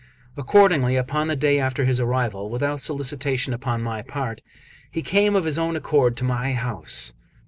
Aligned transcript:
Accordingly, 0.35 0.95
upon 0.95 1.27
the 1.27 1.35
day 1.35 1.59
after 1.59 1.85
his 1.85 1.99
arrival, 1.99 2.49
without 2.49 2.79
solicitation 2.79 3.53
upon 3.53 3.83
my 3.83 4.01
part, 4.01 4.41
he 4.89 5.03
came 5.03 5.35
of 5.35 5.45
his 5.45 5.59
own 5.59 5.75
accord 5.75 6.17
to 6.17 6.23
my 6.23 6.53
house. 6.53 7.13